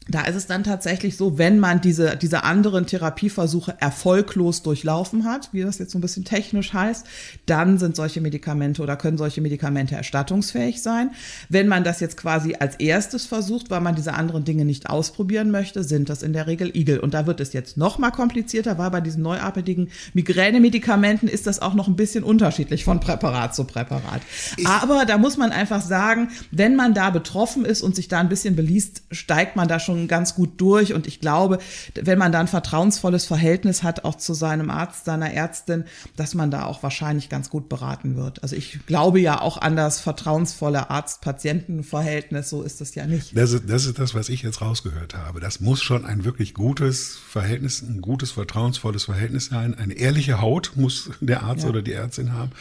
[0.08, 5.50] da ist es dann tatsächlich so, wenn man diese, diese anderen Therapieversuche erfolglos durchlaufen hat,
[5.52, 7.06] wie das jetzt so ein bisschen technisch heißt,
[7.46, 11.10] dann sind solche Medikamente oder können solche Medikamente erstattungsfähig sein.
[11.48, 15.50] Wenn man das jetzt quasi als erstes versucht, weil man diese anderen Dinge nicht ausprobieren
[15.50, 16.98] möchte, sind das in der Regel Igel.
[16.98, 21.60] Und da wird es jetzt noch mal komplizierter, weil bei diesen neuartigen Migränemedikamenten ist das
[21.60, 24.22] auch noch ein bisschen unterschiedlich von Präparat zu Präparat.
[24.64, 28.30] Aber da muss man einfach sagen, wenn man da betroffen ist und sich da ein
[28.30, 30.92] bisschen beliest, steigt man da schon ganz gut durch.
[30.94, 31.58] Und ich glaube,
[31.94, 35.84] wenn man da ein vertrauensvolles Verhältnis hat, auch zu seinem Arzt, seiner Ärztin,
[36.16, 38.42] dass man da auch wahrscheinlich ganz gut beraten wird.
[38.42, 42.50] Also ich glaube ja auch an das vertrauensvolle Arzt-Patienten-Verhältnis.
[42.50, 43.36] So ist es ja nicht.
[43.36, 45.40] Das ist, das ist das, was ich jetzt rausgehört habe.
[45.40, 49.74] Das muss schon ein wirklich gutes Verhältnis, ein gutes, vertrauensvolles Verhältnis sein.
[49.74, 51.70] Eine ehrliche Haut muss der Arzt Ja.
[51.70, 52.52] oder die Ärztin haben.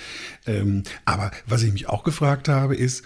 [0.45, 3.03] Ähm, aber was ich mich auch gefragt habe, ist,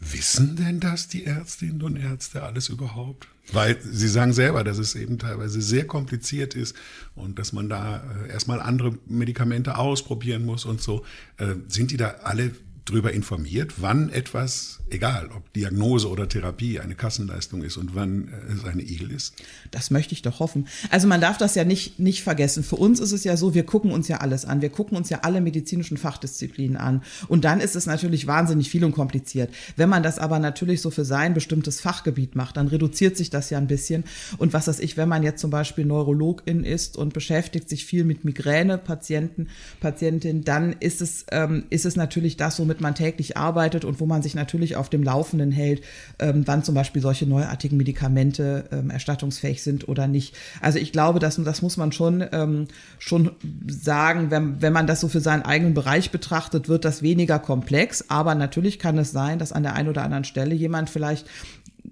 [0.00, 3.28] wissen denn das die Ärztinnen und Ärzte alles überhaupt?
[3.52, 6.74] Weil sie sagen selber, dass es eben teilweise sehr kompliziert ist
[7.14, 11.04] und dass man da äh, erstmal andere Medikamente ausprobieren muss und so.
[11.36, 12.50] Äh, sind die da alle
[12.86, 18.52] drüber informiert, wann etwas, egal ob Diagnose oder Therapie, eine Kassenleistung ist und wann äh,
[18.52, 19.34] es eine Igel ist?
[19.72, 20.68] Das möchte ich doch hoffen.
[20.90, 22.62] Also man darf das ja nicht, nicht vergessen.
[22.62, 24.62] Für uns ist es ja so, wir gucken uns ja alles an.
[24.62, 27.02] Wir gucken uns ja alle medizinischen Fachdisziplinen an.
[27.26, 29.52] Und dann ist es natürlich wahnsinnig viel und kompliziert.
[29.76, 33.50] Wenn man das aber natürlich so für sein bestimmtes Fachgebiet macht, dann reduziert sich das
[33.50, 34.04] ja ein bisschen.
[34.38, 38.04] Und was weiß ich, wenn man jetzt zum Beispiel Neurologin ist und beschäftigt sich viel
[38.04, 39.48] mit Migräne-Patienten,
[39.80, 44.06] Patientin, dann ist es, ähm, ist es natürlich das, womit man täglich arbeitet und wo
[44.06, 45.82] man sich natürlich auf dem Laufenden hält,
[46.18, 50.34] ähm, wann zum Beispiel solche neuartigen Medikamente ähm, erstattungsfähig sind oder nicht.
[50.60, 53.30] Also ich glaube, das, das muss man schon, ähm, schon
[53.68, 58.04] sagen, wenn, wenn man das so für seinen eigenen Bereich betrachtet, wird das weniger komplex.
[58.08, 61.26] Aber natürlich kann es sein, dass an der einen oder anderen Stelle jemand vielleicht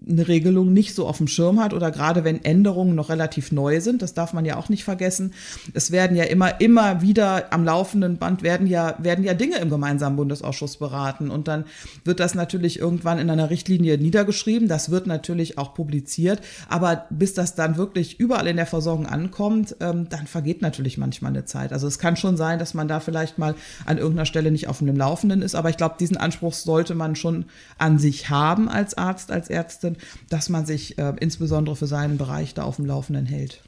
[0.08, 3.80] eine Regelung nicht so auf dem Schirm hat oder gerade wenn Änderungen noch relativ neu
[3.80, 5.32] sind, das darf man ja auch nicht vergessen.
[5.72, 9.70] Es werden ja immer, immer wieder am laufenden Band werden ja, werden ja Dinge im
[9.70, 11.64] gemeinsamen Bundesausschuss beraten und dann
[12.04, 14.68] wird das natürlich irgendwann in einer Richtlinie niedergeschrieben.
[14.68, 19.76] Das wird natürlich auch publiziert, aber bis das dann wirklich überall in der Versorgung ankommt,
[19.80, 21.72] ähm, dann vergeht natürlich manchmal eine Zeit.
[21.72, 23.54] Also es kann schon sein, dass man da vielleicht mal
[23.86, 27.16] an irgendeiner Stelle nicht auf dem Laufenden ist, aber ich glaube, diesen Anspruch sollte man
[27.16, 27.46] schon
[27.78, 29.93] an sich haben als Arzt, als Ärztin,
[30.28, 33.62] dass man sich äh, insbesondere für seinen Bereich da auf dem Laufenden hält.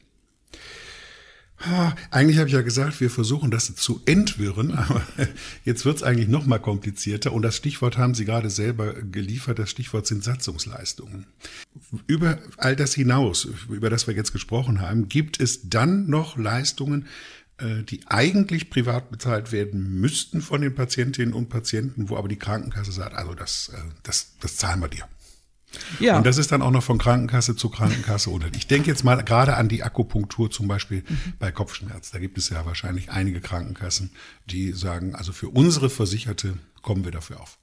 [2.11, 5.03] Eigentlich habe ich ja gesagt, wir versuchen das zu entwirren, aber
[5.65, 7.33] jetzt wird es eigentlich noch mal komplizierter.
[7.33, 11.27] Und das Stichwort haben Sie gerade selber geliefert, das Stichwort sind Satzungsleistungen.
[12.07, 17.07] Über all das hinaus, über das wir jetzt gesprochen haben, gibt es dann noch Leistungen,
[17.59, 22.37] äh, die eigentlich privat bezahlt werden müssten von den Patientinnen und Patienten, wo aber die
[22.37, 25.09] Krankenkasse sagt, also das, äh, das, das zahlen wir dir.
[26.01, 26.19] Ja.
[26.19, 28.31] Und das ist dann auch noch von Krankenkasse zu Krankenkasse.
[28.31, 31.35] Oder ich denke jetzt mal gerade an die Akupunktur zum Beispiel mhm.
[31.39, 32.11] bei Kopfschmerz.
[32.11, 34.11] Da gibt es ja wahrscheinlich einige Krankenkassen,
[34.47, 37.59] die sagen, also für unsere Versicherte kommen wir dafür auf.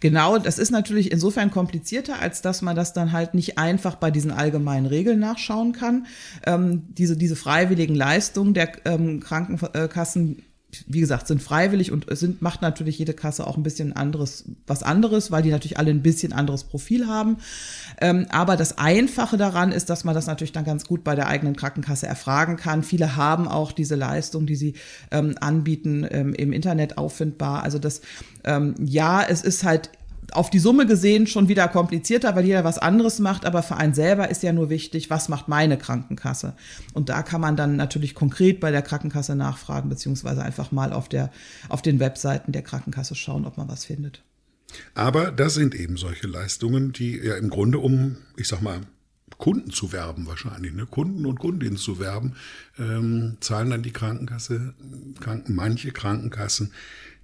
[0.00, 4.10] Genau, das ist natürlich insofern komplizierter, als dass man das dann halt nicht einfach bei
[4.10, 6.06] diesen allgemeinen Regeln nachschauen kann.
[6.44, 10.42] Ähm, diese, diese freiwilligen Leistungen der ähm, Krankenkassen
[10.88, 14.82] wie gesagt, sind freiwillig und sind, macht natürlich jede Kasse auch ein bisschen anderes, was
[14.82, 17.38] anderes, weil die natürlich alle ein bisschen anderes Profil haben.
[18.00, 21.28] Ähm, aber das Einfache daran ist, dass man das natürlich dann ganz gut bei der
[21.28, 22.82] eigenen Krankenkasse erfragen kann.
[22.82, 24.74] Viele haben auch diese Leistung, die sie
[25.10, 27.62] ähm, anbieten, ähm, im Internet auffindbar.
[27.62, 28.00] Also das,
[28.44, 29.90] ähm, ja, es ist halt
[30.32, 33.94] auf die Summe gesehen schon wieder komplizierter, weil jeder was anderes macht, aber für einen
[33.94, 36.54] selber ist ja nur wichtig, was macht meine Krankenkasse?
[36.94, 41.08] Und da kann man dann natürlich konkret bei der Krankenkasse nachfragen, beziehungsweise einfach mal auf,
[41.08, 41.30] der,
[41.68, 44.22] auf den Webseiten der Krankenkasse schauen, ob man was findet.
[44.94, 48.80] Aber das sind eben solche Leistungen, die ja im Grunde um, ich sag mal,
[49.38, 50.86] Kunden zu werben wahrscheinlich, ne?
[50.86, 52.36] Kunden und Kundinnen zu werben,
[52.78, 54.74] ähm, zahlen dann die Krankenkasse,
[55.20, 56.72] Kranken, manche Krankenkassen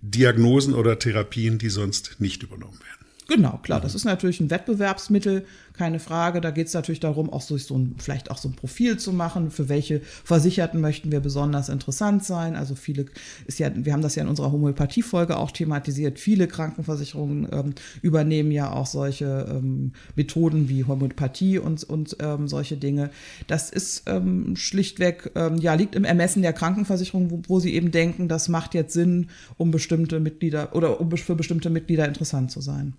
[0.02, 3.06] Diagnosen oder Therapien, die sonst nicht übernommen werden.
[3.28, 6.40] Genau, klar, das ist natürlich ein Wettbewerbsmittel, keine Frage.
[6.40, 9.12] Da geht es natürlich darum, auch so, so ein, vielleicht auch so ein Profil zu
[9.12, 12.56] machen, für welche Versicherten möchten wir besonders interessant sein.
[12.56, 13.06] Also viele
[13.46, 16.18] ist ja, wir haben das ja in unserer Homöopathie-Folge auch thematisiert.
[16.18, 22.76] Viele Krankenversicherungen ähm, übernehmen ja auch solche ähm, Methoden wie Homöopathie und, und ähm, solche
[22.76, 23.10] Dinge.
[23.46, 27.90] Das ist ähm, schlichtweg, ähm, ja, liegt im Ermessen der Krankenversicherung, wo, wo sie eben
[27.90, 32.60] denken, das macht jetzt Sinn, um bestimmte Mitglieder oder um für bestimmte Mitglieder interessant zu
[32.60, 32.94] sein.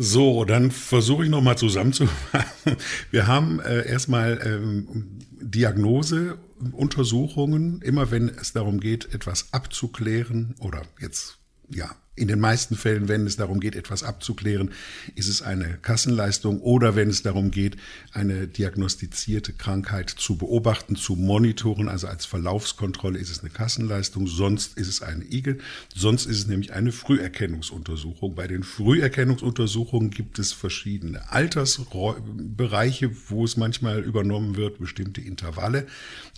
[0.00, 2.76] So, dann versuche ich nochmal zusammenzufassen.
[3.10, 6.38] Wir haben äh, erstmal ähm, Diagnose,
[6.72, 13.08] Untersuchungen, immer wenn es darum geht, etwas abzuklären oder jetzt ja in den meisten Fällen,
[13.08, 14.70] wenn es darum geht, etwas abzuklären,
[15.14, 17.76] ist es eine Kassenleistung oder wenn es darum geht,
[18.12, 24.76] eine diagnostizierte Krankheit zu beobachten, zu monitoren, also als Verlaufskontrolle ist es eine Kassenleistung, sonst
[24.76, 25.58] ist es eine Igel,
[25.94, 28.34] sonst ist es nämlich eine Früherkennungsuntersuchung.
[28.34, 35.86] Bei den Früherkennungsuntersuchungen gibt es verschiedene Altersbereiche, wo es manchmal übernommen wird, bestimmte Intervalle,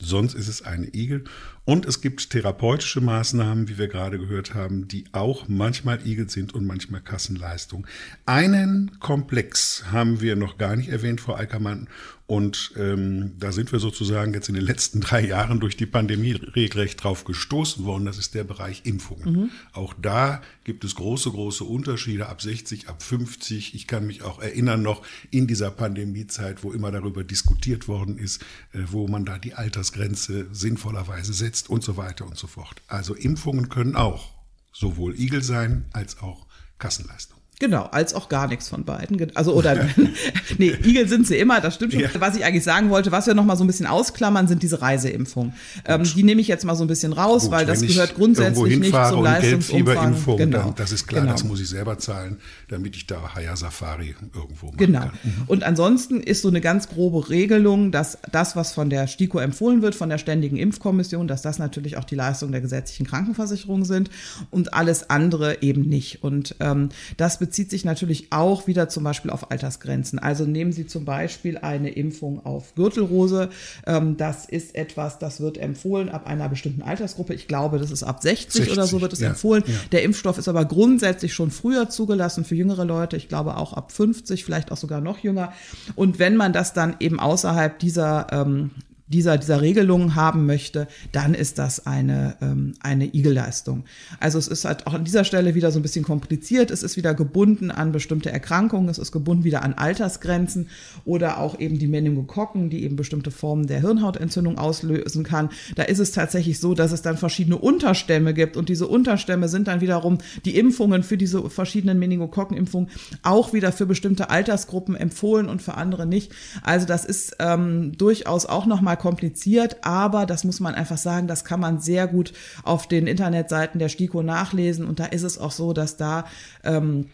[0.01, 1.25] sonst ist es eine Igel
[1.65, 6.55] und es gibt therapeutische Maßnahmen, wie wir gerade gehört haben, die auch manchmal Igel sind
[6.55, 7.87] und manchmal Kassenleistung.
[8.27, 11.89] Einen Komplex haben wir noch gar nicht erwähnt, Frau Eickermann,
[12.31, 16.31] und ähm, da sind wir sozusagen jetzt in den letzten drei Jahren durch die Pandemie
[16.31, 18.05] regelrecht drauf gestoßen worden.
[18.05, 19.33] Das ist der Bereich Impfungen.
[19.33, 19.51] Mhm.
[19.73, 23.75] Auch da gibt es große, große Unterschiede ab 60, ab 50.
[23.75, 28.41] Ich kann mich auch erinnern noch in dieser Pandemiezeit, wo immer darüber diskutiert worden ist,
[28.75, 32.83] äh, wo man da die Altersgrenze sinnvollerweise setzt und so weiter und so fort.
[32.87, 34.31] Also Impfungen können auch
[34.73, 36.47] sowohl Igel sein als auch
[36.79, 37.40] Kassenleistung.
[37.61, 39.37] Genau, als auch gar nichts von beiden.
[39.37, 39.87] Also oder
[40.59, 42.01] nee, Igel sind sie immer, das stimmt schon.
[42.01, 42.09] Ja.
[42.19, 44.81] Was ich eigentlich sagen wollte, was wir noch mal so ein bisschen ausklammern, sind diese
[44.81, 45.53] Reiseimpfungen.
[45.85, 48.79] Ähm, die nehme ich jetzt mal so ein bisschen raus, Gut, weil das gehört grundsätzlich
[48.79, 50.39] nicht zum Leistungsumfang.
[50.39, 50.73] Genau.
[50.75, 51.33] das ist klar, genau.
[51.35, 55.01] das muss ich selber zahlen, damit ich da Haya Safari irgendwo machen genau.
[55.01, 55.11] kann.
[55.23, 55.43] Mhm.
[55.47, 59.83] Und ansonsten ist so eine ganz grobe Regelung, dass das, was von der STIKO empfohlen
[59.83, 64.09] wird, von der Ständigen Impfkommission, dass das natürlich auch die Leistungen der gesetzlichen Krankenversicherung sind
[64.51, 66.25] und alles andere eben nicht.
[66.25, 70.19] Und ähm, das bezieht sich natürlich auch wieder zum Beispiel auf Altersgrenzen.
[70.19, 73.51] Also nehmen Sie zum Beispiel eine Impfung auf Gürtelrose.
[73.87, 77.35] Ähm, das ist etwas, das wird empfohlen ab einer bestimmten Altersgruppe.
[77.35, 79.65] Ich glaube, das ist ab 60, 60 oder so wird es ja, empfohlen.
[79.67, 79.75] Ja.
[79.93, 83.17] Der Impfstoff ist aber grundsätzlich schon früher zugelassen für jüngere Leute.
[83.17, 85.53] Ich glaube auch ab 50, vielleicht auch sogar noch jünger.
[85.97, 88.71] Und wenn man das dann eben außerhalb dieser ähm,
[89.11, 93.85] dieser, dieser Regelungen haben möchte, dann ist das eine, ähm, eine Igelleistung.
[94.21, 96.71] Also es ist halt auch an dieser Stelle wieder so ein bisschen kompliziert.
[96.71, 100.69] Es ist wieder gebunden an bestimmte Erkrankungen, es ist gebunden wieder an Altersgrenzen
[101.05, 105.51] oder auch eben die Meningokokken, die eben bestimmte Formen der Hirnhautentzündung auslösen kann.
[105.75, 109.67] Da ist es tatsächlich so, dass es dann verschiedene Unterstämme gibt und diese Unterstämme sind
[109.67, 112.91] dann wiederum die Impfungen für diese verschiedenen Meningokokkenimpfungen
[113.25, 116.31] auch wieder für bestimmte Altersgruppen empfohlen und für andere nicht.
[116.63, 121.45] Also das ist ähm, durchaus auch nochmal kompliziert, aber das muss man einfach sagen, das
[121.45, 122.33] kann man sehr gut
[122.63, 126.27] auf den Internetseiten der STIKO nachlesen und da ist es auch so, dass da
[126.63, 127.07] ähm,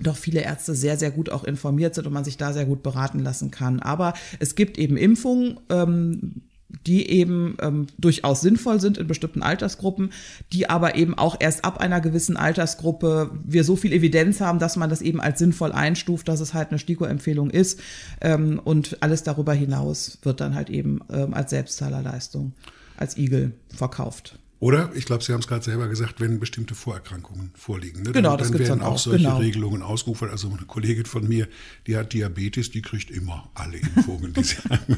[0.00, 2.82] doch viele Ärzte sehr, sehr gut auch informiert sind und man sich da sehr gut
[2.82, 3.80] beraten lassen kann.
[3.80, 10.12] Aber es gibt eben Impfungen, ähm, die eben ähm, durchaus sinnvoll sind in bestimmten Altersgruppen,
[10.52, 14.76] die aber eben auch erst ab einer gewissen Altersgruppe wir so viel Evidenz haben, dass
[14.76, 17.80] man das eben als sinnvoll einstuft, dass es halt eine STIKO-Empfehlung ist
[18.20, 22.52] ähm, und alles darüber hinaus wird dann halt eben ähm, als Selbstzahlerleistung,
[22.96, 24.38] als Igel verkauft.
[24.58, 28.02] Oder, ich glaube, Sie haben es gerade selber gesagt, wenn bestimmte Vorerkrankungen vorliegen.
[28.02, 28.12] Ne?
[28.12, 29.36] Genau, dann, das dann gibt's werden dann auch auch, solche genau.
[29.36, 30.30] Regelungen ausgerufen.
[30.30, 31.46] Also eine Kollegin von mir,
[31.86, 34.96] die hat Diabetes, die kriegt immer alle Impfungen, die sie haben.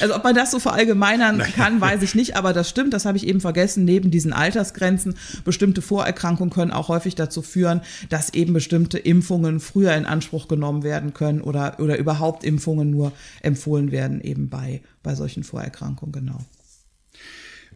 [0.00, 3.16] Also ob man das so verallgemeinern kann, weiß ich nicht, aber das stimmt, das habe
[3.16, 3.84] ich eben vergessen.
[3.84, 7.80] Neben diesen Altersgrenzen, bestimmte Vorerkrankungen können auch häufig dazu führen,
[8.10, 13.10] dass eben bestimmte Impfungen früher in Anspruch genommen werden können oder, oder überhaupt Impfungen nur
[13.42, 16.38] empfohlen werden, eben bei, bei solchen Vorerkrankungen, genau.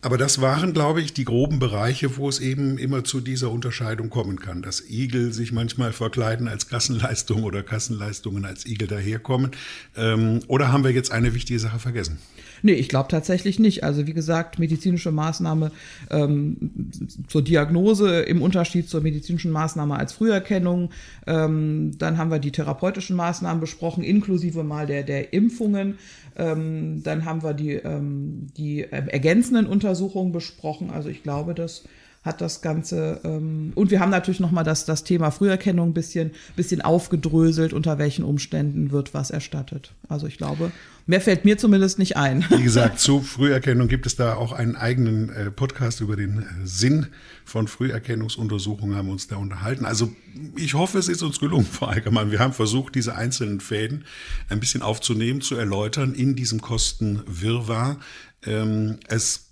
[0.00, 4.10] Aber das waren, glaube ich, die groben Bereiche, wo es eben immer zu dieser Unterscheidung
[4.10, 4.62] kommen kann.
[4.62, 9.50] Dass Igel sich manchmal verkleiden als Kassenleistung oder Kassenleistungen als Igel daherkommen.
[9.96, 12.18] Ähm, oder haben wir jetzt eine wichtige Sache vergessen?
[12.62, 13.84] Nee, ich glaube tatsächlich nicht.
[13.84, 15.70] Also wie gesagt, medizinische Maßnahme
[16.10, 16.90] ähm,
[17.26, 20.90] zur Diagnose im Unterschied zur medizinischen Maßnahme als Früherkennung.
[21.26, 25.98] Ähm, dann haben wir die therapeutischen Maßnahmen besprochen, inklusive mal der, der Impfungen.
[26.36, 30.90] Ähm, dann haben wir die, ähm, die äh, ergänzenden Untersuchungen besprochen.
[30.90, 31.84] Also ich glaube, das
[32.28, 33.20] hat das Ganze.
[33.24, 37.98] Ähm, und wir haben natürlich nochmal das, das Thema Früherkennung ein bisschen, bisschen aufgedröselt, unter
[37.98, 39.92] welchen Umständen wird was erstattet.
[40.08, 40.70] Also ich glaube,
[41.06, 42.44] mehr fällt mir zumindest nicht ein.
[42.50, 46.44] Wie gesagt, zu Früherkennung gibt es da auch einen eigenen äh, Podcast über den äh,
[46.64, 47.06] Sinn
[47.44, 49.84] von Früherkennungsuntersuchungen, haben wir uns da unterhalten.
[49.84, 50.12] Also
[50.54, 52.30] ich hoffe, es ist uns gelungen, Frau Eickermann.
[52.30, 54.04] Wir haben versucht, diese einzelnen Fäden
[54.48, 57.98] ein bisschen aufzunehmen, zu erläutern in diesem Kostenwirrwarr.
[58.44, 59.48] Ähm, es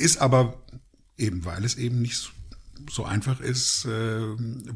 [0.00, 0.59] ist aber
[1.20, 2.32] eben weil es eben nicht
[2.88, 4.20] so einfach ist, äh,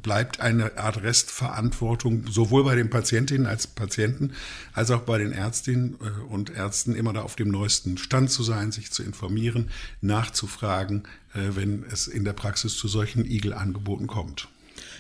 [0.03, 4.33] bleibt eine Art Restverantwortung sowohl bei den Patientinnen als Patienten
[4.73, 8.43] als auch bei den Ärztinnen äh, und Ärzten immer da auf dem neuesten Stand zu
[8.43, 14.49] sein, sich zu informieren, nachzufragen, äh, wenn es in der Praxis zu solchen Igelangeboten kommt.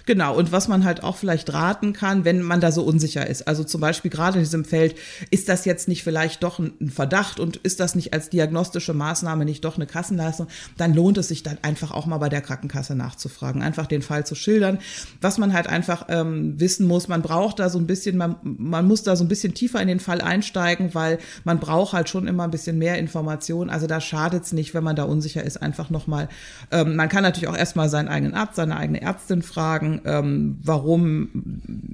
[0.06, 3.48] Genau, und was man halt auch vielleicht raten kann, wenn man da so unsicher ist.
[3.48, 4.96] Also zum Beispiel gerade in diesem Feld,
[5.30, 9.44] ist das jetzt nicht vielleicht doch ein Verdacht und ist das nicht als diagnostische Maßnahme
[9.44, 12.94] nicht doch eine Kassenleistung, dann lohnt es sich dann einfach auch mal bei der Krankenkasse
[12.94, 14.78] nachzufragen, einfach den Fall zu schildern.
[15.20, 18.86] Was man halt einfach ähm, wissen muss, man braucht da so ein bisschen, man, man
[18.86, 22.28] muss da so ein bisschen tiefer in den Fall einsteigen, weil man braucht halt schon
[22.28, 23.70] immer ein bisschen mehr Information.
[23.70, 26.28] Also da schadet es nicht, wenn man da unsicher ist, einfach nochmal.
[26.70, 29.63] Ähm, man kann natürlich auch erstmal seinen eigenen Arzt, seine eigene Ärztin fragen,
[30.04, 31.28] ähm, warum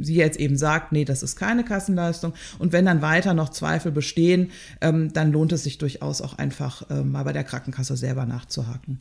[0.00, 2.34] sie jetzt eben sagt, nee, das ist keine Kassenleistung.
[2.58, 6.82] Und wenn dann weiter noch Zweifel bestehen, ähm, dann lohnt es sich durchaus auch einfach
[6.90, 9.00] ähm, mal bei der Krankenkasse selber nachzuhaken.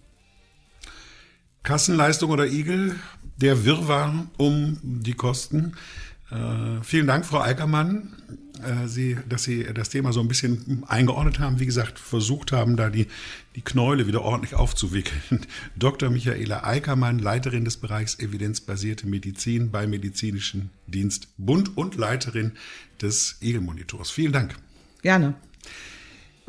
[1.63, 2.95] Kassenleistung oder Igel,
[3.37, 5.73] der Wirrwarr um die Kosten.
[6.31, 8.13] Äh, vielen Dank, Frau Eickermann,
[8.63, 11.59] äh, Sie, dass Sie das Thema so ein bisschen eingeordnet haben.
[11.59, 13.07] Wie gesagt, versucht haben, da die,
[13.55, 15.45] die Knäule wieder ordentlich aufzuwickeln.
[15.75, 16.09] Dr.
[16.09, 22.53] Michaela Eickermann, Leiterin des Bereichs evidenzbasierte Medizin bei Medizinischen Dienst Bund und Leiterin
[23.01, 24.11] des Igelmonitors.
[24.11, 24.55] Vielen Dank.
[25.01, 25.35] Gerne.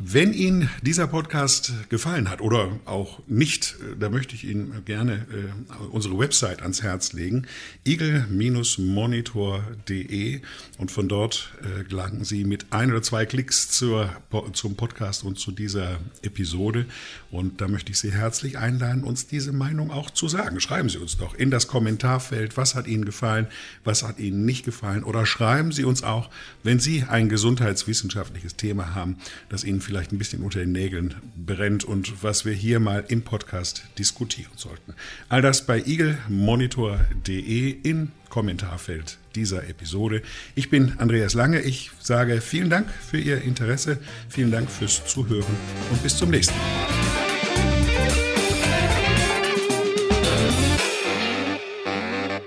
[0.02, 5.50] Wenn Ihnen dieser Podcast gefallen hat oder auch nicht, da möchte ich Ihnen gerne äh,
[5.90, 7.46] unsere Website ans Herz legen,
[7.84, 10.40] eagle-monitor.de
[10.78, 14.08] und von dort äh, gelangen Sie mit ein oder zwei Klicks zur,
[14.54, 16.86] zum Podcast und zu dieser Episode.
[17.30, 20.60] Und da möchte ich Sie herzlich einladen, uns diese Meinung auch zu sagen.
[20.60, 23.48] Schreiben Sie uns doch in das Kommentarfeld, was hat Ihnen gefallen,
[23.84, 26.30] was hat Ihnen nicht gefallen oder schreiben Sie uns auch,
[26.62, 29.18] wenn Sie ein gesundheitswissenschaftliches Thema haben,
[29.50, 33.22] das Ihnen vielleicht ein bisschen unter den Nägeln brennt und was wir hier mal im
[33.22, 34.94] Podcast diskutieren sollten.
[35.29, 40.22] All das bei eaglemonitor.de im Kommentarfeld dieser Episode.
[40.55, 41.61] Ich bin Andreas Lange.
[41.61, 43.98] Ich sage vielen Dank für Ihr Interesse,
[44.29, 45.57] vielen Dank fürs Zuhören
[45.90, 46.87] und bis zum nächsten Mal.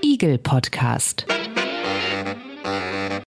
[0.01, 1.25] Igel Podcast.